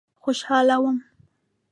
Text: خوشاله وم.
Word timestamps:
خوشاله 0.23 0.75
وم. 0.83 0.97